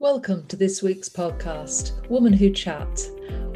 Welcome 0.00 0.46
to 0.46 0.56
this 0.56 0.82
week's 0.82 1.10
podcast, 1.10 2.08
Woman 2.08 2.32
Who 2.32 2.48
Chat, 2.48 3.06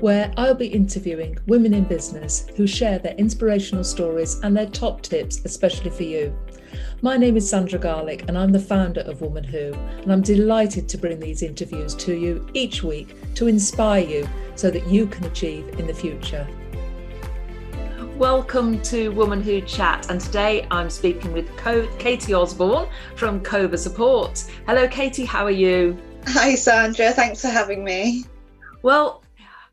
where 0.01 0.31
I'll 0.37 0.55
be 0.55 0.67
interviewing 0.67 1.39
women 1.47 1.73
in 1.73 1.85
business 1.85 2.47
who 2.55 2.67
share 2.67 2.99
their 2.99 3.15
inspirational 3.15 3.83
stories 3.83 4.41
and 4.41 4.55
their 4.55 4.67
top 4.67 5.01
tips, 5.01 5.41
especially 5.47 5.89
for 5.89 6.03
you. 6.03 6.37
My 7.01 7.17
name 7.17 7.39
is 7.39 7.49
Sandra 7.49 7.79
Garlick, 7.79 8.29
and 8.29 8.37
I'm 8.37 8.53
the 8.53 8.61
founder 8.61 9.01
of 9.01 9.23
Woman 9.23 9.43
Who, 9.43 9.73
and 9.73 10.13
I'm 10.13 10.21
delighted 10.21 10.87
to 10.91 10.99
bring 10.99 11.19
these 11.19 11.43
interviews 11.43 11.95
to 11.95 12.15
you 12.15 12.47
each 12.53 12.83
week 12.83 13.17
to 13.37 13.49
inspire 13.49 14.05
you 14.05 14.29
so 14.55 14.71
that 14.71 14.87
you 14.87 15.07
can 15.07 15.25
achieve 15.25 15.67
in 15.81 15.87
the 15.87 15.95
future. 15.95 16.47
Welcome 18.19 18.83
to 18.83 19.09
Woman 19.13 19.41
Who 19.41 19.63
Chat, 19.63 20.11
and 20.11 20.21
today 20.21 20.67
I'm 20.71 20.91
speaking 20.91 21.33
with 21.33 21.49
Katie 21.99 22.35
Osborne 22.35 22.87
from 23.17 23.43
Cova 23.43 23.79
Support. 23.79 24.45
Hello, 24.67 24.87
Katie, 24.87 25.25
how 25.25 25.47
are 25.47 25.51
you? 25.51 25.99
Hi, 26.27 26.55
Sandra. 26.55 27.13
Thanks 27.13 27.41
for 27.41 27.49
having 27.49 27.85
me. 27.85 28.25
Well, 28.83 29.23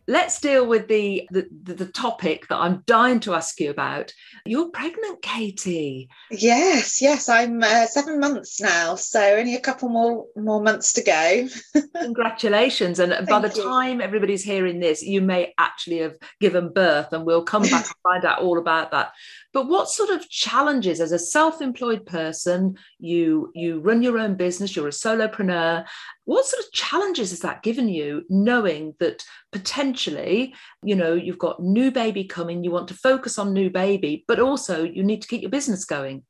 let's 0.07 0.39
deal 0.39 0.66
with 0.66 0.88
the, 0.88 1.27
the, 1.31 1.48
the 1.63 1.85
topic 1.85 2.48
that 2.49 2.58
I'm 2.58 2.84
dying 2.85 3.20
to 3.21 3.34
ask 3.34 3.59
you 3.59 3.70
about. 3.70 4.13
You're 4.45 4.70
pregnant, 4.70 5.22
Katie. 5.22 6.09
Yes, 6.30 7.02
yes. 7.02 7.30
I'm 7.30 7.61
uh, 7.63 7.85
seven 7.85 8.20
months 8.20 8.59
now, 8.59 8.95
so 8.95 9.38
only 9.38 9.55
a 9.55 9.59
couple 9.59 9.89
more 9.89 10.25
more 10.35 10.61
months 10.61 10.94
to 10.94 11.03
go. 11.03 11.48
Congratulations! 11.99 12.99
And 12.99 13.27
by 13.27 13.39
the 13.39 13.55
you. 13.55 13.63
time 13.63 14.02
everybody's 14.02 14.44
hearing 14.44 14.80
this, 14.80 15.03
you 15.03 15.22
may 15.22 15.53
actually 15.58 15.99
have 15.99 16.17
given 16.39 16.73
birth, 16.73 17.13
and 17.13 17.25
we'll 17.25 17.44
come 17.44 17.63
back 17.63 17.86
and 17.86 17.95
find 18.03 18.25
out 18.25 18.41
all 18.41 18.58
about 18.58 18.91
that. 18.91 19.13
But 19.53 19.67
what 19.67 19.89
sort 19.89 20.09
of 20.09 20.27
challenges, 20.30 21.02
as 21.02 21.11
a 21.11 21.20
self-employed 21.20 22.05
person, 22.05 22.77
you 22.99 23.52
you 23.53 23.80
run 23.80 24.02
your 24.02 24.17
own 24.17 24.36
business, 24.36 24.75
you're 24.75 24.88
a 24.88 24.91
solopreneur. 24.91 25.86
What 26.31 26.45
sort 26.45 26.63
of 26.63 26.71
challenges 26.71 27.31
has 27.31 27.41
that 27.41 27.62
given 27.62 27.90
you, 27.90 28.23
knowing 28.30 28.95
that 29.02 29.26
potentially, 29.52 30.55
you 30.81 30.95
know, 30.95 31.14
you've 31.14 31.38
got 31.38 31.61
new 31.61 31.92
baby 31.92 32.23
coming, 32.23 32.64
you 32.64 32.72
want 32.72 32.88
to 32.88 32.94
focus 32.94 33.38
on 33.38 33.52
new 33.52 33.69
baby, 33.69 34.23
but 34.30 34.39
also 34.39 34.86
you 34.86 35.03
need 35.03 35.22
to 35.23 35.28
keep 35.28 35.42
your 35.42 35.52
business 35.52 35.83
going? 35.83 36.23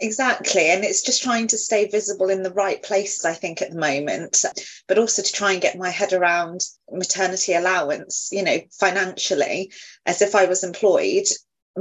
Exactly. 0.00 0.70
And 0.70 0.84
it's 0.84 1.02
just 1.02 1.24
trying 1.24 1.48
to 1.48 1.58
stay 1.58 1.88
visible 1.88 2.30
in 2.30 2.44
the 2.44 2.52
right 2.52 2.80
places, 2.80 3.24
I 3.24 3.34
think, 3.34 3.60
at 3.60 3.72
the 3.72 3.80
moment, 3.80 4.44
but 4.86 4.98
also 4.98 5.20
to 5.20 5.32
try 5.32 5.50
and 5.50 5.60
get 5.60 5.76
my 5.76 5.90
head 5.90 6.12
around 6.12 6.60
maternity 6.88 7.54
allowance, 7.54 8.28
you 8.30 8.44
know, 8.44 8.58
financially, 8.78 9.72
as 10.06 10.22
if 10.22 10.36
I 10.36 10.44
was 10.44 10.62
employed 10.62 11.26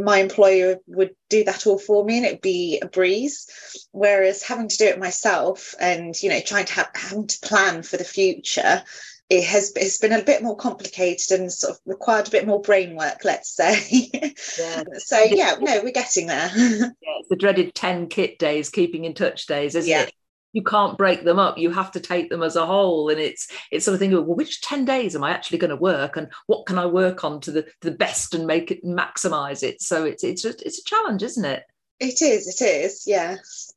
my 0.04 0.20
employer 0.20 0.78
would 0.88 1.16
do 1.30 1.44
that 1.44 1.68
all 1.68 1.80
for 1.80 2.04
me 2.04 2.18
and 2.18 2.26
it'd 2.26 2.42
be 2.42 2.80
a 2.82 2.88
breeze 2.88 3.88
whereas 3.92 4.44
having 4.44 4.68
to 4.68 4.78
do 4.78 4.86
it 4.86 5.00
myself 5.00 5.76
and 5.80 6.22
you 6.22 6.30
know 6.30 6.40
trying 6.40 6.66
to 6.66 6.74
have 6.74 6.90
having 6.94 7.28
to 7.28 7.40
plan 7.42 7.84
for 7.84 7.98
the 7.98 8.04
future 8.04 8.84
it 9.30 9.44
has 9.44 9.72
it's 9.76 10.00
been 10.00 10.12
a 10.12 10.24
bit 10.24 10.42
more 10.42 10.56
complicated 10.56 11.40
and 11.40 11.52
sort 11.52 11.74
of 11.74 11.80
required 11.86 12.28
a 12.28 12.32
bit 12.32 12.48
more 12.48 12.62
brain 12.62 12.96
work 12.96 13.24
let's 13.24 13.50
say 13.50 14.10
yeah. 14.14 14.84
so 14.98 15.20
yeah 15.24 15.56
no 15.60 15.82
we're 15.84 15.92
getting 15.92 16.28
there 16.28 16.52
yeah, 16.56 16.90
it's 17.20 17.30
the 17.30 17.36
dreaded 17.36 17.74
10 17.76 18.08
KIT 18.08 18.40
days 18.40 18.70
keeping 18.70 19.06
in 19.06 19.14
touch 19.14 19.46
days 19.46 19.76
isn't 19.76 19.90
yeah. 19.90 20.04
it 20.04 20.14
you 20.54 20.64
can't 20.64 20.98
break 20.98 21.24
them 21.24 21.40
up. 21.40 21.58
You 21.58 21.72
have 21.72 21.92
to 21.92 22.00
take 22.00 22.30
them 22.30 22.44
as 22.44 22.56
a 22.56 22.66
whole. 22.66 23.10
And 23.10 23.20
it's 23.20 23.48
it's 23.72 23.86
sort 23.86 23.94
of 23.94 24.00
thinking 24.00 24.18
well 24.26 24.36
which 24.36 24.62
10 24.62 24.86
days 24.86 25.16
am 25.16 25.24
i 25.24 25.32
actually 25.32 25.58
going 25.58 25.70
to 25.70 25.76
work? 25.76 26.18
And 26.18 26.30
what 26.48 26.66
can 26.66 26.78
i 26.78 26.86
work 26.86 27.24
on 27.24 27.40
to 27.42 27.52
the, 27.52 27.68
the 27.82 27.92
best 27.92 28.34
and 28.34 28.48
make 28.48 28.72
it 28.72 28.84
maximize 28.84 29.64
it? 29.64 29.82
So 29.82 30.06
it's 30.06 30.24
it's 30.24 30.46
a, 30.46 30.50
it's 30.50 30.80
a 30.80 30.84
challenge 30.84 31.24
isn't 31.24 31.46
it? 31.46 31.64
It 32.00 32.22
is 32.22 32.48
it 32.48 32.64
is 32.64 33.04
yes. 33.06 33.74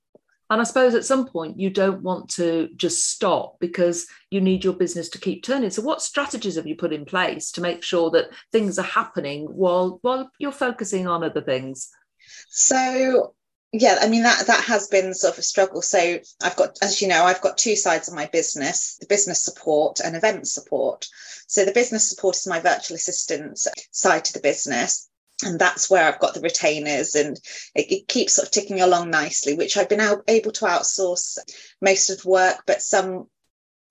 And 0.50 0.60
i 0.60 0.64
suppose 0.64 0.94
at 0.94 1.06
some 1.06 1.26
point 1.26 1.58
you 1.58 1.70
don't 1.70 2.02
want 2.02 2.28
to 2.30 2.68
just 2.76 3.08
stop 3.08 3.58
because 3.58 4.06
you 4.30 4.40
need 4.40 4.64
your 4.64 4.74
business 4.74 5.08
to 5.10 5.18
keep 5.18 5.42
turning. 5.42 5.70
So 5.70 5.82
what 5.82 6.02
strategies 6.02 6.56
have 6.56 6.66
you 6.66 6.76
put 6.76 6.92
in 6.92 7.04
place 7.04 7.50
to 7.52 7.60
make 7.60 7.82
sure 7.82 8.10
that 8.10 8.30
things 8.50 8.78
are 8.78 8.82
happening 8.82 9.46
while 9.46 9.98
while 10.02 10.30
you're 10.38 10.52
focusing 10.52 11.06
on 11.06 11.24
other 11.24 11.40
things? 11.40 11.90
So 12.48 13.34
yeah 13.72 13.98
i 14.00 14.08
mean 14.08 14.22
that 14.22 14.46
that 14.46 14.64
has 14.64 14.86
been 14.88 15.14
sort 15.14 15.32
of 15.32 15.38
a 15.38 15.42
struggle 15.42 15.82
so 15.82 16.18
i've 16.42 16.56
got 16.56 16.76
as 16.82 17.00
you 17.00 17.08
know 17.08 17.24
i've 17.24 17.40
got 17.40 17.56
two 17.56 17.76
sides 17.76 18.08
of 18.08 18.14
my 18.14 18.26
business 18.26 18.96
the 19.00 19.06
business 19.06 19.42
support 19.42 20.00
and 20.00 20.14
event 20.14 20.46
support 20.46 21.06
so 21.46 21.64
the 21.64 21.72
business 21.72 22.08
support 22.08 22.36
is 22.36 22.46
my 22.46 22.60
virtual 22.60 22.94
assistant 22.94 23.58
side 23.90 24.24
to 24.24 24.32
the 24.32 24.40
business 24.40 25.08
and 25.44 25.58
that's 25.58 25.90
where 25.90 26.06
I've 26.06 26.20
got 26.20 26.34
the 26.34 26.40
retainers, 26.40 27.14
and 27.14 27.36
it, 27.74 27.90
it, 27.90 28.08
keeps 28.08 28.34
sort 28.34 28.46
of 28.46 28.52
ticking 28.52 28.80
along 28.80 29.10
nicely. 29.10 29.54
Which 29.54 29.76
I've 29.76 29.88
been 29.88 30.22
able 30.28 30.52
to 30.52 30.64
outsource 30.66 31.38
most 31.80 32.10
of 32.10 32.22
the 32.22 32.28
work, 32.28 32.62
but 32.66 32.80
some 32.80 33.26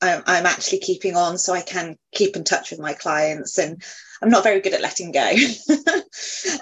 I'm, 0.02 0.24
I'm, 0.26 0.46
actually 0.46 0.80
keeping 0.80 1.16
on, 1.16 1.38
so 1.38 1.54
I 1.54 1.62
can 1.62 1.98
keep 2.14 2.36
in 2.36 2.44
touch 2.44 2.72
with 2.72 2.80
my 2.80 2.94
clients. 2.94 3.58
And 3.58 3.84
I'm 4.22 4.30
not 4.30 4.44
very 4.44 4.62
good 4.62 4.74
at 4.74 4.82
letting 4.82 5.12
go. 5.12 5.30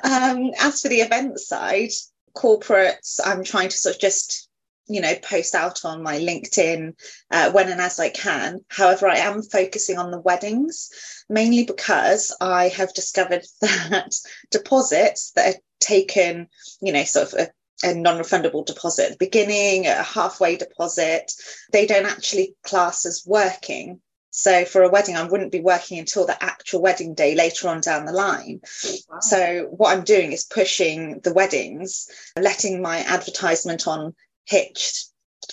um, 0.03 0.51
as 0.59 0.81
for 0.81 0.89
the 0.89 1.01
event 1.01 1.39
side, 1.39 1.91
corporates, 2.39 3.19
I'm 3.23 3.43
trying 3.43 3.69
to 3.69 3.77
sort 3.77 3.95
of 3.95 4.01
just 4.01 4.47
you 4.87 5.01
know 5.01 5.13
post 5.21 5.53
out 5.53 5.85
on 5.85 6.01
my 6.01 6.17
linkedin 6.17 6.93
uh, 7.31 7.51
when 7.51 7.69
and 7.69 7.81
as 7.81 7.99
i 7.99 8.09
can. 8.09 8.59
However 8.69 9.07
i 9.07 9.17
am 9.17 9.41
focusing 9.43 9.97
on 9.97 10.11
the 10.11 10.19
weddings 10.19 10.89
mainly 11.29 11.63
because 11.65 12.35
i 12.41 12.69
have 12.69 12.93
discovered 12.93 13.45
that 13.61 14.15
deposits 14.51 15.31
that 15.35 15.55
are 15.55 15.59
taken 15.79 16.47
you 16.81 16.91
know 16.91 17.03
sort 17.03 17.33
of 17.33 17.39
a, 17.39 17.49
a 17.87 17.93
non-refundable 17.93 18.65
deposit 18.65 19.05
at 19.05 19.11
the 19.11 19.25
beginning 19.25 19.85
a 19.85 20.01
halfway 20.01 20.55
deposit 20.57 21.31
they 21.71 21.85
don't 21.85 22.07
actually 22.07 22.55
class 22.63 23.05
as 23.05 23.23
working 23.27 24.01
so 24.31 24.63
for 24.65 24.83
a 24.83 24.89
wedding, 24.89 25.15
I 25.15 25.23
wouldn't 25.23 25.51
be 25.51 25.59
working 25.59 25.97
until 25.97 26.25
the 26.25 26.41
actual 26.43 26.81
wedding 26.81 27.13
day 27.13 27.35
later 27.35 27.67
on 27.67 27.81
down 27.81 28.05
the 28.05 28.11
line. 28.11 28.61
Wow. 29.09 29.19
So 29.21 29.67
what 29.71 29.95
I'm 29.95 30.03
doing 30.03 30.31
is 30.31 30.43
pushing 30.43 31.19
the 31.19 31.33
weddings, 31.33 32.07
letting 32.37 32.81
my 32.81 32.99
advertisement 32.99 33.87
on 33.87 34.13
Hitch 34.45 35.05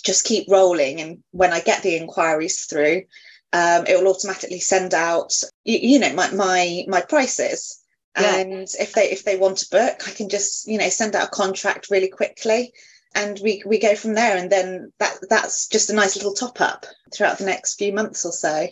just 0.04 0.24
keep 0.24 0.50
rolling. 0.50 1.00
And 1.00 1.22
when 1.30 1.52
I 1.52 1.60
get 1.60 1.82
the 1.82 1.96
inquiries 1.96 2.64
through, 2.64 3.04
um, 3.52 3.86
it 3.86 3.98
will 3.98 4.14
automatically 4.14 4.60
send 4.60 4.92
out, 4.92 5.32
you, 5.64 5.78
you 5.78 5.98
know, 5.98 6.12
my, 6.12 6.30
my 6.32 6.84
my 6.88 7.00
prices. 7.00 7.80
Yeah. 8.18 8.36
And 8.36 8.68
if 8.78 8.92
they 8.92 9.10
if 9.10 9.24
they 9.24 9.36
want 9.36 9.58
to 9.58 9.70
book, 9.70 10.06
I 10.06 10.10
can 10.10 10.28
just 10.28 10.68
you 10.68 10.78
know 10.78 10.88
send 10.88 11.14
out 11.14 11.28
a 11.28 11.30
contract 11.30 11.90
really 11.90 12.08
quickly 12.08 12.72
and 13.16 13.40
we 13.42 13.62
we 13.66 13.80
go 13.80 13.96
from 13.96 14.14
there. 14.14 14.36
And 14.36 14.50
then 14.50 14.92
that 15.00 15.18
that's 15.28 15.66
just 15.66 15.90
a 15.90 15.94
nice 15.94 16.14
little 16.16 16.34
top 16.34 16.60
up 16.60 16.86
throughout 17.12 17.38
the 17.38 17.46
next 17.46 17.76
few 17.76 17.92
months 17.92 18.24
or 18.24 18.32
so. 18.32 18.68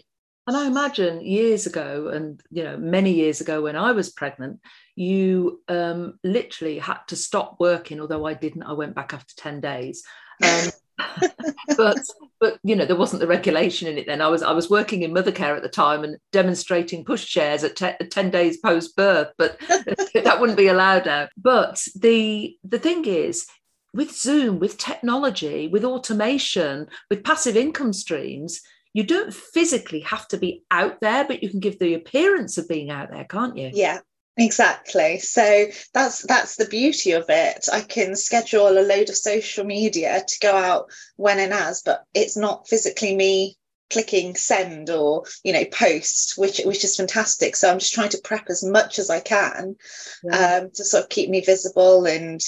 And 0.47 0.59
i 0.59 0.67
imagine 0.67 1.23
years 1.23 1.67
ago 1.67 2.09
and 2.09 2.39
you 2.51 2.65
know 2.65 2.77
many 2.77 3.15
years 3.15 3.41
ago 3.41 3.63
when 3.63 3.77
i 3.77 3.93
was 3.93 4.11
pregnant 4.11 4.61
you 4.95 5.63
um, 5.69 6.19
literally 6.23 6.79
had 6.79 6.99
to 7.09 7.17
stop 7.17 7.57
working 7.59 7.99
although 7.99 8.27
i 8.27 8.35
didn't. 8.35 8.63
I 8.63 8.75
went 8.75 8.95
back 8.95 9.15
after 9.15 9.35
10 9.39 9.61
days. 9.61 10.05
Um, 10.45 10.69
but 11.77 11.99
but 12.41 12.59
you 12.63 12.77
know 12.77 12.85
there 12.85 12.95
wasn't 12.95 13.21
the 13.21 13.27
regulation 13.27 13.89
in 13.89 13.99
it 13.99 14.07
then. 14.07 14.21
I 14.21 14.29
was 14.29 14.43
i 14.43 14.53
was 14.53 14.71
working 14.71 15.03
in 15.03 15.13
Mothercare 15.13 15.57
at 15.57 15.63
the 15.63 15.69
time 15.69 16.05
and 16.05 16.19
demonstrating 16.31 17.05
push 17.05 17.27
chairs 17.27 17.65
at 17.65 17.75
te- 17.75 18.07
10 18.09 18.31
days 18.31 18.59
post 18.59 18.95
birth 18.95 19.33
but 19.37 19.59
that 19.69 20.37
wouldn't 20.39 20.59
be 20.59 20.69
allowed 20.69 21.07
now 21.07 21.27
but 21.37 21.83
the 21.97 22.57
the 22.63 22.79
thing 22.79 23.07
is 23.07 23.47
with 23.95 24.15
Zoom, 24.15 24.59
with 24.59 24.77
technology, 24.77 25.69
with 25.69 25.85
automation, 25.85 26.89
with 27.09 27.25
passive 27.25 27.57
income 27.57 27.93
streams, 27.93 28.61
you 28.93 29.05
don't 29.05 29.33
physically 29.33 30.01
have 30.01 30.29
to 30.29 30.37
be 30.37 30.65
out 30.71 31.01
there, 31.01 31.25
but 31.25 31.43
you 31.43 31.49
can 31.49 31.61
give 31.61 31.79
the 31.79 31.95
appearance 31.95 32.59
of 32.59 32.69
being 32.69 32.91
out 32.91 33.11
there, 33.11 33.25
can't 33.25 33.57
you? 33.57 33.71
Yeah, 33.73 34.01
exactly 34.37 35.19
so 35.21 35.67
that's 35.93 36.23
that's 36.27 36.57
the 36.57 36.65
beauty 36.65 37.13
of 37.13 37.25
it 37.29 37.69
i 37.73 37.81
can 37.81 38.17
schedule 38.17 38.67
a 38.67 38.83
load 38.83 39.09
of 39.09 39.17
social 39.17 39.65
media 39.65 40.25
to 40.27 40.39
go 40.41 40.57
out 40.57 40.91
when 41.15 41.39
and 41.39 41.53
as 41.53 41.83
but 41.83 42.03
it's 42.15 42.37
not 42.37 42.67
physically 42.67 43.15
me 43.15 43.57
clicking 43.91 44.35
send 44.35 44.91
or 44.91 45.23
you 45.45 45.53
know 45.53 45.65
post 45.67 46.35
which 46.37 46.61
which 46.65 46.83
is 46.83 46.97
fantastic 46.97 47.55
so 47.55 47.71
i'm 47.71 47.79
just 47.79 47.95
trying 47.95 48.09
to 48.09 48.21
prep 48.25 48.51
as 48.51 48.65
much 48.65 48.99
as 48.99 49.09
i 49.09 49.21
can 49.21 49.77
yeah. 50.25 50.59
um, 50.63 50.71
to 50.75 50.85
sort 50.85 51.05
of 51.05 51.09
keep 51.09 51.31
me 51.31 51.41
visible 51.41 52.05
and 52.05 52.41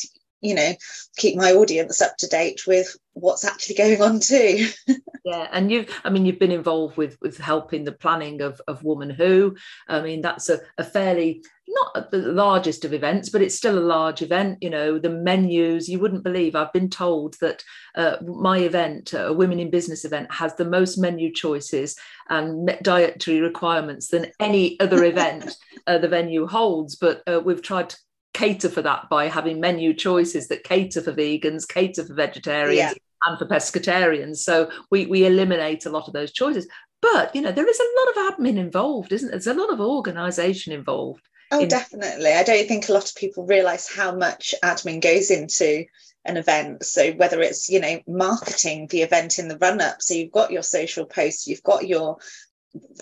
you 0.47 0.55
know 0.55 0.73
keep 1.17 1.37
my 1.37 1.53
audience 1.53 2.01
up 2.01 2.17
to 2.19 2.27
date 2.27 2.63
with 2.67 2.97
what's 3.17 3.45
actually 3.45 3.75
going 3.75 4.03
on 4.03 4.21
too. 4.21 4.69
Yeah 5.25 5.49
and 5.51 5.73
you've 5.73 5.93
i 6.05 6.09
mean 6.09 6.25
you've 6.25 6.39
been 6.39 6.53
involved 6.53 6.97
with 6.97 7.19
with 7.21 7.37
helping 7.37 7.83
the 7.83 7.91
planning 7.91 8.43
of 8.43 8.61
of 8.69 8.85
woman 8.85 9.11
who. 9.11 9.57
I 9.89 10.01
mean 10.01 10.21
that's 10.23 10.49
a, 10.49 10.61
a 10.79 10.85
fairly 10.85 11.43
not 11.67 12.13
the 12.13 12.19
largest 12.19 12.85
of 12.85 12.93
events 12.93 13.29
but 13.29 13.43
it's 13.43 13.57
still 13.57 13.77
a 13.77 13.81
large 13.81 14.23
event 14.23 14.59
you 14.61 14.71
know 14.71 15.01
the 15.01 15.11
menus 15.11 15.89
you 15.89 15.99
wouldn't 15.99 16.23
believe. 16.23 16.55
I've 16.55 16.73
been 16.73 16.91
told 16.91 17.35
that 17.41 17.65
uh, 17.97 18.19
my 18.23 18.59
event 18.59 19.15
a 19.15 19.33
women 19.33 19.59
in 19.59 19.69
business 19.69 20.05
event 20.05 20.33
has 20.33 20.55
the 20.55 20.65
most 20.65 20.97
menu 20.97 21.33
choices 21.33 21.97
and 22.29 22.79
dietary 22.83 23.41
requirements 23.41 24.07
than 24.09 24.31
any 24.39 24.79
other 24.79 25.03
event 25.03 25.57
uh, 25.89 25.99
the 25.99 26.09
venue 26.09 26.47
holds 26.47 26.95
but 26.95 27.21
uh, 27.27 27.41
we've 27.41 27.63
tried 27.63 27.91
to 27.91 27.97
cater 28.37 28.69
for 28.69 28.83
that 28.83 29.09
by 29.11 29.29
having 29.29 29.61
menu 29.61 29.95
choices 29.95 30.49
that 30.49 30.65
cater 30.65 31.01
for 31.03 31.13
vegans, 31.13 31.67
cater 31.67 32.05
for 32.05 32.15
vegetarians. 32.15 32.79
Yeah. 32.79 32.93
And 33.25 33.39
for 33.39 33.47
pescatarians. 33.47 34.37
So 34.37 34.71
we, 34.91 35.07
we 35.07 35.27
eliminate 35.27 35.87
a 35.87 35.91
lot 35.91 36.07
of 36.07 36.13
those 36.13 36.33
choices. 36.33 36.69
but 37.03 37.35
you 37.35 37.43
know 37.43 37.53
there 37.53 37.69
is 37.69 37.81
a 37.81 37.95
lot 37.99 38.09
of 38.11 38.39
admin 38.39 38.57
involved 38.57 39.13
isn't 39.13 39.29
there 39.31 39.39
there's 39.39 39.57
a 39.57 39.61
lot 39.61 39.73
of 39.73 39.81
organization 39.81 40.73
involved 40.73 41.23
oh 41.53 41.61
in- 41.61 41.69
definitely 41.69 42.33
i 42.33 42.43
don't 42.43 42.69
think 42.69 42.89
a 42.89 42.93
lot 42.93 43.09
of 43.09 43.15
people 43.17 43.47
realize 43.47 43.89
how 43.89 44.15
much 44.15 44.55
admin 44.65 45.01
goes 45.01 45.31
into 45.31 45.85
an 46.25 46.37
event 46.37 46.85
so 46.85 47.13
whether 47.13 47.41
it's 47.41 47.69
you 47.69 47.81
know 47.81 48.01
marketing 48.07 48.87
the 48.91 49.03
event 49.03 49.39
in 49.39 49.49
the 49.49 49.59
run 49.59 49.81
up 49.81 50.03
so 50.03 50.15
you've 50.15 50.33
got 50.33 50.51
your 50.51 50.63
social 50.63 51.07
posts 51.07 51.47
you've 51.47 51.63
got 51.63 51.87
your 51.87 52.19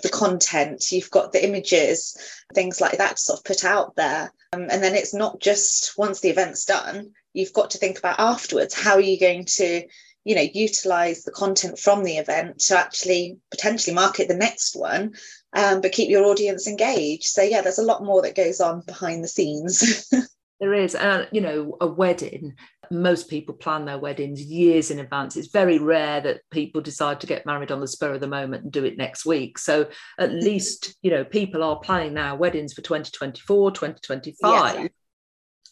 the 0.03 0.09
content 0.09 0.91
you've 0.91 1.11
got 1.11 1.31
the 1.31 1.43
images 1.43 2.17
things 2.53 2.79
like 2.79 2.97
that 2.97 3.19
sort 3.19 3.39
of 3.39 3.45
put 3.45 3.65
out 3.65 3.95
there. 3.95 4.31
Um, 4.53 4.67
and 4.69 4.81
then 4.83 4.95
it's 4.95 5.13
not 5.13 5.39
just 5.39 5.97
once 5.97 6.19
the 6.19 6.29
event's 6.29 6.65
done 6.65 7.11
you've 7.33 7.53
got 7.53 7.71
to 7.71 7.77
think 7.77 7.99
about 7.99 8.19
afterwards 8.19 8.73
how 8.73 8.93
are 8.93 9.01
you 9.01 9.19
going 9.19 9.45
to 9.45 9.83
you 10.23 10.35
know 10.35 10.47
utilize 10.53 11.23
the 11.23 11.31
content 11.31 11.77
from 11.77 12.03
the 12.03 12.17
event 12.17 12.59
to 12.59 12.77
actually 12.77 13.37
potentially 13.51 13.93
market 13.93 14.27
the 14.27 14.35
next 14.35 14.75
one 14.75 15.13
um, 15.53 15.79
but 15.79 15.93
keep 15.93 16.09
your 16.09 16.25
audience 16.25 16.67
engaged. 16.67 17.25
So 17.25 17.41
yeah 17.41 17.61
there's 17.61 17.79
a 17.79 17.85
lot 17.85 18.03
more 18.03 18.21
that 18.21 18.35
goes 18.35 18.61
on 18.61 18.81
behind 18.81 19.23
the 19.23 19.27
scenes 19.27 20.09
there 20.59 20.73
is 20.73 20.95
and 20.95 21.27
you 21.31 21.41
know 21.41 21.77
a 21.81 21.87
wedding 21.87 22.55
most 22.91 23.29
people 23.29 23.55
plan 23.55 23.85
their 23.85 23.97
weddings 23.97 24.41
years 24.41 24.91
in 24.91 24.99
advance. 24.99 25.35
It's 25.35 25.47
very 25.47 25.79
rare 25.79 26.21
that 26.21 26.41
people 26.51 26.81
decide 26.81 27.19
to 27.21 27.27
get 27.27 27.45
married 27.45 27.71
on 27.71 27.79
the 27.79 27.87
spur 27.87 28.13
of 28.13 28.21
the 28.21 28.27
moment 28.27 28.63
and 28.63 28.71
do 28.71 28.85
it 28.85 28.97
next 28.97 29.25
week. 29.25 29.57
So 29.57 29.87
at 30.19 30.29
mm-hmm. 30.29 30.39
least 30.39 30.95
you 31.01 31.11
know 31.11 31.23
people 31.23 31.63
are 31.63 31.79
planning 31.79 32.13
now 32.13 32.35
weddings 32.35 32.73
for 32.73 32.81
2024 32.81 33.71
2025 33.71 34.75
yeah. 34.75 34.87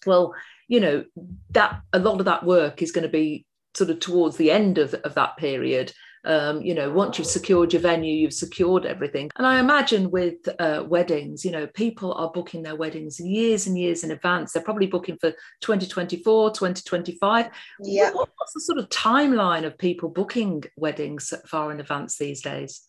well 0.05 0.33
you 0.67 0.79
know 0.79 1.03
that 1.51 1.81
a 1.91 1.99
lot 1.99 2.19
of 2.19 2.25
that 2.25 2.45
work 2.45 2.81
is 2.81 2.91
going 2.91 3.03
to 3.03 3.09
be 3.09 3.45
sort 3.73 3.89
of 3.89 3.99
towards 3.99 4.37
the 4.37 4.51
end 4.51 4.77
of, 4.77 4.93
of 4.93 5.15
that 5.15 5.37
period 5.37 5.91
um, 6.25 6.61
you 6.61 6.73
know 6.73 6.91
once 6.91 7.17
you've 7.17 7.27
secured 7.27 7.73
your 7.73 7.81
venue 7.81 8.13
you've 8.13 8.33
secured 8.33 8.85
everything. 8.85 9.29
And 9.35 9.45
i 9.45 9.59
imagine 9.59 10.11
with 10.11 10.47
uh, 10.59 10.83
weddings 10.87 11.43
you 11.45 11.51
know 11.51 11.67
people 11.67 12.13
are 12.13 12.31
booking 12.31 12.63
their 12.63 12.75
weddings 12.75 13.19
years 13.19 13.67
and 13.67 13.77
years 13.77 14.03
in 14.03 14.11
advance. 14.11 14.53
They're 14.53 14.63
probably 14.63 14.87
booking 14.87 15.17
for 15.17 15.31
2024 15.61 16.51
2025 16.51 17.49
yeah. 17.81 18.11
What's 18.11 18.53
the 18.53 18.61
sort 18.61 18.79
of 18.79 18.89
timeline 18.89 19.65
of 19.65 19.77
people 19.77 20.09
booking 20.09 20.63
weddings 20.77 21.33
far 21.47 21.71
in 21.71 21.79
advance 21.79 22.17
these 22.17 22.41
days? 22.41 22.81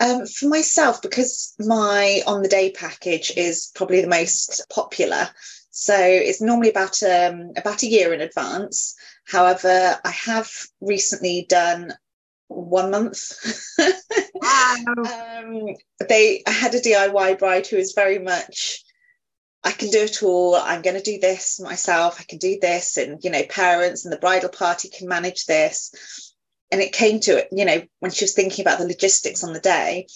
Um, 0.00 0.26
for 0.26 0.46
myself, 0.46 1.02
because 1.02 1.54
my 1.58 2.22
on 2.26 2.42
the 2.42 2.48
day 2.48 2.70
package 2.70 3.32
is 3.36 3.72
probably 3.74 4.00
the 4.00 4.08
most 4.08 4.64
popular, 4.70 5.28
so 5.70 5.96
it's 5.98 6.40
normally 6.40 6.70
about 6.70 7.02
um, 7.02 7.52
about 7.56 7.82
a 7.82 7.88
year 7.88 8.12
in 8.12 8.20
advance. 8.20 8.94
However, 9.24 9.98
I 10.04 10.10
have 10.10 10.50
recently 10.80 11.46
done 11.48 11.92
one 12.48 12.90
month. 12.90 13.32
wow. 14.34 14.76
um, 14.96 15.74
they 16.08 16.42
I 16.46 16.50
had 16.50 16.74
a 16.74 16.80
DIY 16.80 17.38
bride 17.38 17.66
who 17.66 17.76
is 17.76 17.92
very 17.92 18.18
much 18.18 18.82
I 19.64 19.72
can 19.72 19.90
do 19.90 20.02
it 20.02 20.22
all. 20.22 20.54
I'm 20.54 20.82
going 20.82 20.96
to 20.96 21.02
do 21.02 21.18
this 21.18 21.60
myself. 21.60 22.20
I 22.20 22.24
can 22.24 22.38
do 22.38 22.58
this, 22.60 22.96
and 22.96 23.22
you 23.22 23.30
know, 23.30 23.42
parents 23.44 24.04
and 24.04 24.12
the 24.12 24.18
bridal 24.18 24.48
party 24.48 24.88
can 24.88 25.08
manage 25.08 25.46
this. 25.46 26.34
And 26.70 26.80
it 26.80 26.92
came 26.92 27.20
to 27.20 27.38
it, 27.38 27.48
you 27.50 27.64
know, 27.64 27.82
when 28.00 28.10
she 28.10 28.24
was 28.24 28.34
thinking 28.34 28.62
about 28.62 28.78
the 28.78 28.86
logistics 28.86 29.42
on 29.42 29.54
the 29.54 29.60
day, 29.60 30.06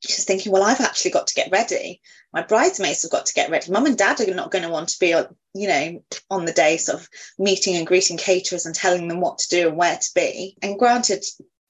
she 0.00 0.14
was 0.14 0.24
thinking, 0.24 0.50
well, 0.50 0.64
I've 0.64 0.80
actually 0.80 1.12
got 1.12 1.28
to 1.28 1.34
get 1.34 1.52
ready. 1.52 2.00
My 2.32 2.42
bridesmaids 2.42 3.02
have 3.02 3.12
got 3.12 3.26
to 3.26 3.34
get 3.34 3.50
ready. 3.50 3.70
Mum 3.70 3.86
and 3.86 3.96
dad 3.96 4.20
are 4.20 4.34
not 4.34 4.50
going 4.50 4.64
to 4.64 4.70
want 4.70 4.88
to 4.88 4.98
be, 4.98 5.14
you 5.54 5.68
know, 5.68 6.02
on 6.28 6.44
the 6.44 6.52
day 6.52 6.76
sort 6.76 7.00
of 7.00 7.08
meeting 7.38 7.76
and 7.76 7.86
greeting 7.86 8.16
caterers 8.16 8.66
and 8.66 8.74
telling 8.74 9.06
them 9.06 9.20
what 9.20 9.38
to 9.38 9.48
do 9.48 9.68
and 9.68 9.76
where 9.76 9.96
to 9.96 10.10
be. 10.14 10.56
And 10.60 10.78
granted, 10.78 11.24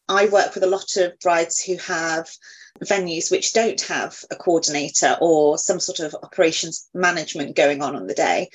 I 0.09 0.27
work 0.27 0.55
with 0.55 0.65
a 0.65 0.69
lot 0.69 0.97
of 0.97 1.19
brides 1.21 1.63
who 1.63 1.77
have 1.77 2.29
venues 2.83 3.31
which 3.31 3.53
don't 3.53 3.81
have 3.83 4.19
a 4.31 4.37
coordinator 4.37 5.17
or 5.21 5.59
some 5.59 5.79
sort 5.79 6.01
of 6.01 6.15
operations 6.23 6.89
management 6.95 7.55
going 7.55 7.83
on 7.83 7.95
on 7.95 8.07
the 8.07 8.15
day. 8.15 8.51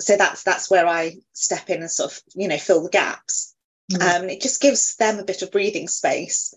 So 0.00 0.16
that's 0.16 0.42
that's 0.42 0.70
where 0.70 0.86
I 0.86 1.16
step 1.32 1.70
in 1.70 1.80
and 1.80 1.90
sort 1.90 2.12
of 2.12 2.22
you 2.34 2.48
know 2.48 2.58
fill 2.58 2.82
the 2.82 2.90
gaps. 2.90 3.54
Mm. 3.92 4.22
Um, 4.22 4.30
it 4.30 4.40
just 4.40 4.60
gives 4.60 4.96
them 4.96 5.18
a 5.18 5.24
bit 5.24 5.42
of 5.42 5.50
breathing 5.50 5.88
space. 5.88 6.54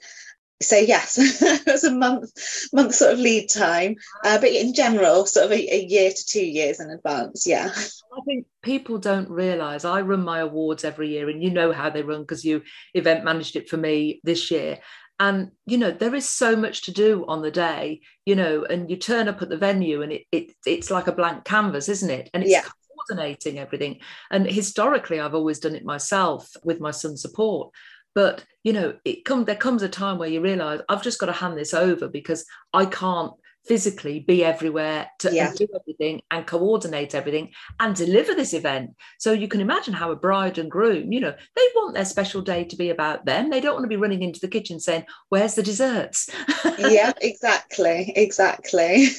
So 0.62 0.78
yes, 0.78 1.18
it 1.42 1.66
was 1.68 1.84
a 1.84 1.92
month 1.94 2.32
month 2.74 2.96
sort 2.96 3.14
of 3.14 3.20
lead 3.20 3.50
time, 3.50 3.96
uh, 4.24 4.40
but 4.40 4.50
in 4.50 4.74
general, 4.74 5.26
sort 5.26 5.46
of 5.46 5.52
a, 5.52 5.76
a 5.76 5.86
year 5.86 6.10
to 6.10 6.26
two 6.26 6.46
years 6.46 6.80
in 6.80 6.90
advance. 6.90 7.46
Yeah. 7.46 7.72
I 7.76 8.22
think 8.26 8.48
people 8.64 8.98
don't 8.98 9.30
realize 9.30 9.86
I 9.86 10.02
run 10.02 10.24
my 10.24 10.40
awards 10.40 10.84
every 10.84 11.10
year, 11.10 11.30
and 11.30 11.44
you 11.44 11.52
know 11.52 11.72
how 11.72 11.90
they 11.90 12.02
run 12.02 12.22
because 12.22 12.44
you 12.44 12.64
event 12.94 13.24
managed 13.24 13.56
it 13.56 13.70
for 13.70 13.78
me 13.78 14.20
this 14.24 14.50
year. 14.50 14.80
And 15.20 15.52
you 15.66 15.78
know 15.78 15.92
there 15.92 16.16
is 16.16 16.28
so 16.28 16.56
much 16.56 16.84
to 16.84 16.92
do 16.92 17.26
on 17.28 17.42
the 17.42 17.52
day, 17.52 18.02
you 18.26 18.36
know, 18.36 18.66
and 18.66 18.90
you 18.90 18.98
turn 18.98 19.28
up 19.28 19.42
at 19.42 19.50
the 19.50 19.58
venue, 19.58 20.02
and 20.02 20.12
it, 20.12 20.24
it 20.32 20.54
it's 20.66 20.90
like 20.90 21.08
a 21.08 21.12
blank 21.12 21.44
canvas, 21.44 21.88
isn't 21.90 22.10
it? 22.10 22.30
And 22.34 22.44
it's 22.44 22.52
yeah. 22.52 22.64
coordinating 22.98 23.60
everything. 23.60 24.00
And 24.32 24.48
historically, 24.48 25.20
I've 25.20 25.36
always 25.36 25.60
done 25.60 25.76
it 25.76 25.86
myself 25.86 26.50
with 26.64 26.80
my 26.80 26.92
son's 26.92 27.22
support. 27.22 27.72
But 28.18 28.44
you 28.64 28.74
know, 28.74 28.96
it 29.06 29.26
come 29.26 29.46
there 29.46 29.56
comes 29.56 29.84
a 29.84 29.88
time 29.88 30.18
where 30.18 30.28
you 30.28 30.42
realize 30.42 30.82
I've 30.90 31.04
just 31.04 31.20
got 31.20 31.28
to 31.28 31.34
hand 31.34 31.56
this 31.56 31.72
over 31.72 32.08
because 32.08 32.48
I 32.74 32.86
can't 32.88 33.32
physically 33.64 34.22
be 34.22 34.44
everywhere 34.44 35.08
to 35.20 35.32
yeah. 35.32 35.54
do 35.56 35.68
everything 35.80 36.22
and 36.32 36.48
coordinate 36.48 37.14
everything 37.14 37.52
and 37.80 37.96
deliver 37.96 38.34
this 38.34 38.56
event. 38.56 38.96
So 39.20 39.34
you 39.34 39.48
can 39.48 39.62
imagine 39.62 39.94
how 39.94 40.10
a 40.10 40.16
bride 40.16 40.58
and 40.58 40.72
groom, 40.72 41.12
you 41.12 41.20
know, 41.20 41.36
they 41.56 41.62
want 41.76 41.94
their 41.94 42.06
special 42.06 42.42
day 42.42 42.64
to 42.64 42.76
be 42.76 42.90
about 42.90 43.24
them. 43.26 43.52
They 43.52 43.62
don't 43.62 43.76
want 43.76 43.84
to 43.84 43.96
be 43.96 43.98
running 43.98 44.24
into 44.24 44.40
the 44.40 44.48
kitchen 44.48 44.80
saying, 44.80 45.04
Where's 45.30 45.54
the 45.54 45.62
desserts? 45.62 46.28
yeah, 46.80 47.14
exactly. 47.22 48.14
Exactly. 48.16 49.10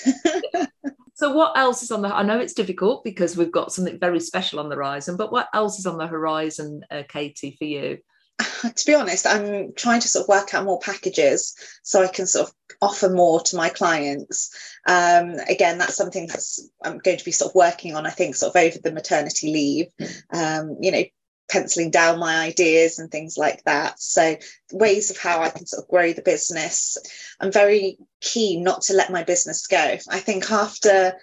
so 1.15 1.33
what 1.33 1.57
else 1.57 1.85
is 1.85 1.93
on 1.93 2.03
the 2.03 2.15
i 2.15 2.23
know 2.23 2.39
it's 2.39 2.53
difficult 2.53 3.03
because 3.03 3.37
we've 3.37 3.51
got 3.51 3.73
something 3.73 3.99
very 3.99 4.21
special 4.21 4.61
on 4.61 4.69
the 4.69 4.77
horizon 4.77 5.17
but 5.17 5.33
what 5.33 5.49
else 5.53 5.77
is 5.77 5.85
on 5.85 5.99
the 5.99 6.07
horizon 6.07 6.81
uh, 6.93 7.03
katie 7.09 7.57
for 7.59 7.65
you 7.65 7.99
to 8.75 8.87
be 8.87 8.95
honest, 8.95 9.27
I'm 9.27 9.73
trying 9.75 10.01
to 10.01 10.09
sort 10.09 10.25
of 10.25 10.29
work 10.29 10.55
out 10.55 10.65
more 10.65 10.81
packages 10.81 11.55
so 11.83 12.03
I 12.03 12.09
can 12.09 12.27
sort 12.27 12.49
of 12.49 12.55
offer 12.81 13.09
more 13.09 13.41
to 13.41 13.57
my 13.57 13.69
clients. 13.69 14.51
Um, 14.87 15.35
again, 15.49 15.79
that's 15.79 15.97
something 15.97 16.27
that's 16.27 16.69
I'm 16.83 16.99
going 16.99 17.19
to 17.19 17.25
be 17.25 17.33
sort 17.33 17.51
of 17.51 17.55
working 17.55 17.97
on, 17.97 18.07
I 18.07 18.11
think, 18.11 18.37
sort 18.37 18.55
of 18.55 18.63
over 18.63 18.79
the 18.79 18.93
maternity 18.93 19.53
leave, 19.53 20.09
um, 20.33 20.77
you 20.81 20.93
know, 20.93 21.03
penciling 21.51 21.91
down 21.91 22.19
my 22.19 22.37
ideas 22.41 22.99
and 22.99 23.11
things 23.11 23.37
like 23.37 23.65
that. 23.65 24.01
So, 24.01 24.37
ways 24.73 25.11
of 25.11 25.19
how 25.19 25.43
I 25.43 25.51
can 25.51 25.67
sort 25.67 25.85
of 25.85 25.91
grow 25.91 26.13
the 26.13 26.23
business. 26.23 26.97
I'm 27.41 27.53
very 27.53 27.99
keen 28.21 28.63
not 28.63 28.83
to 28.83 28.95
let 28.95 29.11
my 29.11 29.25
business 29.25 29.67
go. 29.67 29.97
I 30.09 30.21
think 30.21 30.51
after, 30.51 31.15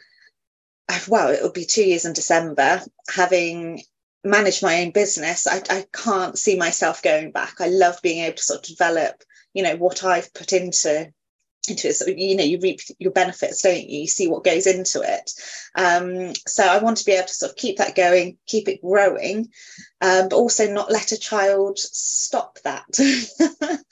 well, 1.07 1.29
it'll 1.29 1.51
be 1.51 1.65
two 1.65 1.85
years 1.85 2.05
in 2.05 2.13
December, 2.13 2.81
having 3.13 3.81
manage 4.25 4.61
my 4.61 4.81
own 4.81 4.91
business 4.91 5.47
I, 5.47 5.61
I 5.69 5.85
can't 5.93 6.37
see 6.37 6.57
myself 6.57 7.01
going 7.01 7.31
back. 7.31 7.61
I 7.61 7.67
love 7.67 8.01
being 8.01 8.23
able 8.23 8.37
to 8.37 8.43
sort 8.43 8.59
of 8.61 8.77
develop 8.77 9.23
you 9.53 9.63
know 9.63 9.77
what 9.77 10.03
i've 10.03 10.33
put 10.33 10.51
into 10.51 11.11
into 11.67 11.87
it. 11.87 11.93
So 11.93 12.05
you 12.07 12.35
know 12.35 12.43
you 12.43 12.59
reap 12.59 12.81
your 12.99 13.11
benefits 13.11 13.61
don't 13.61 13.89
you? 13.89 14.01
You 14.01 14.07
see 14.07 14.27
what 14.27 14.43
goes 14.43 14.67
into 14.67 15.01
it. 15.01 15.31
Um, 15.75 16.33
so 16.47 16.63
i 16.63 16.79
want 16.79 16.97
to 16.97 17.05
be 17.05 17.13
able 17.13 17.27
to 17.27 17.33
sort 17.33 17.51
of 17.51 17.57
keep 17.57 17.77
that 17.77 17.95
going 17.95 18.37
keep 18.47 18.67
it 18.67 18.81
growing 18.81 19.49
um, 20.01 20.29
but 20.29 20.33
also 20.33 20.71
not 20.71 20.91
let 20.91 21.11
a 21.11 21.19
child 21.19 21.77
stop 21.79 22.59
that. 22.63 22.85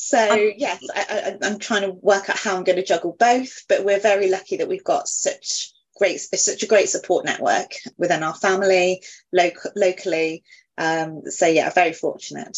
So 0.00 0.32
yes 0.56 0.82
I, 0.94 1.36
I, 1.42 1.46
i'm 1.46 1.58
trying 1.58 1.82
to 1.82 1.90
work 1.90 2.30
out 2.30 2.38
how 2.38 2.56
i'm 2.56 2.64
going 2.64 2.76
to 2.76 2.84
juggle 2.84 3.14
both 3.18 3.64
but 3.68 3.84
we're 3.84 4.00
very 4.00 4.30
lucky 4.30 4.56
that 4.56 4.68
we've 4.68 4.82
got 4.82 5.06
such 5.06 5.72
great 5.98 6.20
it's 6.32 6.44
such 6.44 6.62
a 6.62 6.66
great 6.68 6.88
support 6.88 7.24
network 7.24 7.72
within 7.96 8.22
our 8.22 8.34
family 8.34 9.02
local 9.32 9.70
locally. 9.76 10.44
Um, 10.76 11.22
so 11.26 11.46
yeah 11.46 11.70
very 11.70 11.92
fortunate. 11.92 12.56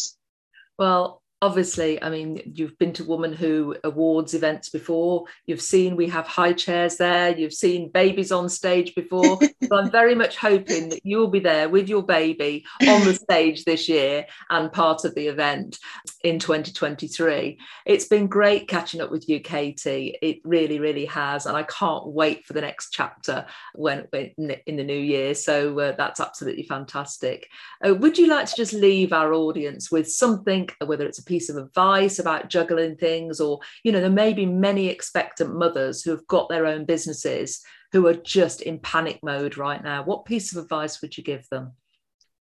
Well 0.77 1.20
obviously, 1.41 2.01
I 2.01 2.09
mean, 2.09 2.41
you've 2.45 2.77
been 2.77 2.93
to 2.93 3.03
Woman 3.03 3.33
Who 3.33 3.75
Awards 3.83 4.33
events 4.35 4.69
before. 4.69 5.25
You've 5.47 5.61
seen 5.61 5.95
we 5.95 6.07
have 6.07 6.27
high 6.27 6.53
chairs 6.53 6.97
there. 6.97 7.35
You've 7.35 7.53
seen 7.53 7.89
babies 7.89 8.31
on 8.31 8.47
stage 8.47 8.93
before. 8.93 9.39
so 9.63 9.75
I'm 9.75 9.89
very 9.89 10.13
much 10.13 10.37
hoping 10.37 10.89
that 10.89 11.03
you 11.03 11.17
will 11.17 11.29
be 11.29 11.39
there 11.39 11.67
with 11.67 11.89
your 11.89 12.03
baby 12.03 12.63
on 12.87 13.03
the 13.05 13.13
stage 13.31 13.65
this 13.65 13.89
year 13.89 14.25
and 14.49 14.71
part 14.71 15.03
of 15.03 15.15
the 15.15 15.27
event 15.27 15.79
in 16.23 16.37
2023. 16.37 17.59
It's 17.85 18.07
been 18.07 18.27
great 18.27 18.67
catching 18.67 19.01
up 19.01 19.09
with 19.09 19.27
you, 19.27 19.39
Katie. 19.39 20.17
It 20.21 20.39
really, 20.43 20.79
really 20.79 21.05
has. 21.05 21.47
And 21.47 21.57
I 21.57 21.63
can't 21.63 22.07
wait 22.07 22.45
for 22.45 22.53
the 22.53 22.61
next 22.61 22.91
chapter 22.91 23.47
when, 23.73 24.07
in 24.13 24.75
the 24.75 24.83
new 24.83 24.93
year. 24.93 25.33
So 25.33 25.79
uh, 25.79 25.95
that's 25.97 26.19
absolutely 26.19 26.63
fantastic. 26.63 27.47
Uh, 27.85 27.95
would 27.95 28.17
you 28.17 28.27
like 28.27 28.45
to 28.45 28.55
just 28.55 28.73
leave 28.73 29.11
our 29.11 29.33
audience 29.33 29.91
with 29.91 30.07
something, 30.07 30.69
whether 30.85 31.05
it's 31.05 31.19
a 31.19 31.30
piece 31.31 31.49
of 31.49 31.55
advice 31.55 32.19
about 32.19 32.49
juggling 32.49 32.97
things 32.97 33.39
or 33.39 33.61
you 33.85 33.91
know 33.93 34.01
there 34.01 34.09
may 34.09 34.33
be 34.33 34.45
many 34.45 34.87
expectant 34.87 35.55
mothers 35.55 36.03
who 36.03 36.11
have 36.11 36.27
got 36.27 36.49
their 36.49 36.65
own 36.65 36.83
businesses 36.83 37.61
who 37.93 38.05
are 38.05 38.13
just 38.13 38.61
in 38.61 38.79
panic 38.79 39.19
mode 39.23 39.57
right 39.57 39.81
now. 39.81 40.03
What 40.03 40.25
piece 40.25 40.53
of 40.53 40.61
advice 40.61 41.01
would 41.01 41.17
you 41.17 41.23
give 41.23 41.47
them? 41.49 41.71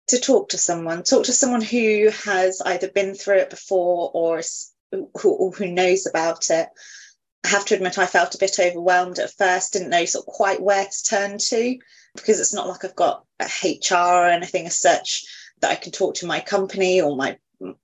To 0.07 0.19
talk 0.19 0.49
to 0.49 0.57
someone. 0.57 1.03
Talk 1.03 1.25
to 1.25 1.33
someone 1.33 1.61
who 1.61 2.09
has 2.25 2.61
either 2.65 2.89
been 2.89 3.13
through 3.13 3.37
it 3.37 3.51
before 3.51 4.09
or 4.13 4.41
who, 4.91 5.51
who 5.51 5.67
knows 5.67 6.07
about 6.07 6.49
it. 6.49 6.67
I 7.45 7.47
have 7.49 7.65
to 7.65 7.75
admit, 7.75 7.97
I 7.97 8.05
felt 8.05 8.35
a 8.35 8.39
bit 8.39 8.59
overwhelmed 8.59 9.19
at 9.19 9.31
first, 9.37 9.73
didn't 9.73 9.89
know 9.89 10.05
sort 10.05 10.27
of 10.27 10.33
quite 10.33 10.61
where 10.61 10.85
to 10.85 11.03
turn 11.03 11.37
to 11.37 11.77
because 12.15 12.39
it's 12.39 12.53
not 12.53 12.67
like 12.67 12.83
I've 12.83 12.95
got 12.95 13.23
a 13.39 13.45
HR 13.45 13.95
or 13.95 14.27
anything 14.27 14.65
as 14.65 14.79
such 14.79 15.25
that 15.61 15.71
I 15.71 15.75
can 15.75 15.91
talk 15.91 16.15
to 16.15 16.25
my 16.25 16.39
company 16.39 17.01
or 17.01 17.15
my 17.15 17.37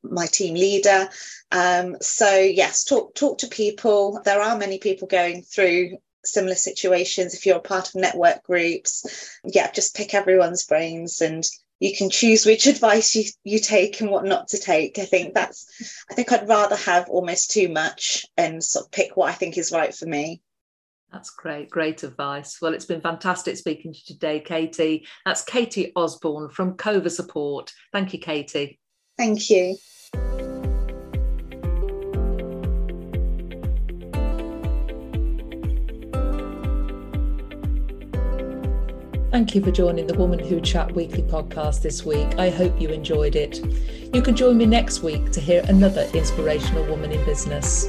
my 0.03 0.25
team 0.27 0.55
leader. 0.55 1.10
Um, 1.51 1.98
so 2.01 2.36
yes, 2.38 2.84
talk 2.84 3.15
talk 3.15 3.39
to 3.39 3.48
people. 3.48 4.22
There 4.24 4.41
are 4.41 4.58
many 4.58 4.77
people 4.79 5.08
going 5.08 5.41
through 5.41 5.98
similar 6.24 6.55
situations. 6.55 7.34
If 7.34 7.46
you're 7.46 7.58
a 7.58 7.62
part 7.62 7.89
of 7.89 7.96
network 7.96 8.44
groups, 8.44 9.39
yeah, 9.44 9.72
just 9.72 9.96
pick 9.96 10.13
everyone's 10.13 10.65
brains 10.65 11.22
and 11.22 11.46
you 11.79 11.96
can 11.96 12.10
choose 12.10 12.46
which 12.46 12.67
advice 12.67 13.15
you, 13.15 13.25
you 13.44 13.60
take 13.60 14.01
and 14.01 14.10
what 14.10 14.25
not 14.25 14.50
to 14.50 14.60
take. 14.60 14.98
I 14.98 15.05
think 15.05 15.34
that's, 15.34 16.03
I 16.10 16.13
think 16.13 16.32
I'd 16.32 16.48
rather 16.48 16.75
have 16.75 17.10
almost 17.10 17.51
too 17.51 17.70
much 17.70 18.25
and 18.38 18.63
sort 18.63 18.86
of 18.86 18.91
pick 18.91 19.15
what 19.15 19.29
I 19.29 19.34
think 19.34 19.58
is 19.58 19.72
right 19.72 19.94
for 19.94 20.05
me. 20.05 20.41
That's 21.12 21.29
great, 21.29 21.70
great 21.70 22.03
advice. 22.03 22.58
Well, 22.62 22.74
it's 22.74 22.86
been 22.86 23.00
fantastic 23.00 23.55
speaking 23.55 23.94
to 23.94 24.00
you 24.00 24.15
today, 24.15 24.39
Katie. 24.41 25.08
That's 25.25 25.44
Katie 25.44 25.94
Osborne 25.96 26.50
from 26.50 26.75
Cova 26.75 27.10
Support. 27.10 27.72
Thank 27.94 28.12
you, 28.13 28.20
Katie. 28.20 28.79
Thank 29.17 29.50
you. 29.50 29.77
Thank 39.31 39.53
you 39.53 39.62
for 39.62 39.72
joining 39.72 40.07
the 40.07 40.13
Woman 40.13 40.39
Who 40.39 40.62
Chat 40.62 40.93
weekly 40.93 41.22
podcast 41.24 41.81
this 41.81 42.05
week. 42.05 42.39
I 42.39 42.50
hope 42.50 42.79
you 42.79 42.88
enjoyed 42.88 43.36
it. 43.36 43.60
You 44.13 44.22
can 44.22 44.34
join 44.34 44.57
me 44.57 44.65
next 44.65 45.03
week 45.03 45.29
to 45.31 45.41
hear 45.41 45.62
another 45.67 46.10
inspirational 46.13 46.86
woman 46.86 47.12
in 47.12 47.24
business. 47.25 47.84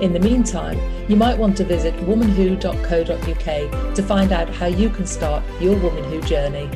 In 0.00 0.12
the 0.12 0.20
meantime, 0.20 0.78
you 1.08 1.16
might 1.16 1.36
want 1.36 1.56
to 1.56 1.64
visit 1.64 1.94
womanwho.co.uk 1.96 3.94
to 3.94 4.02
find 4.04 4.30
out 4.30 4.48
how 4.50 4.66
you 4.66 4.88
can 4.88 5.04
start 5.04 5.42
your 5.60 5.76
Woman 5.78 6.04
Who 6.04 6.20
journey. 6.22 6.70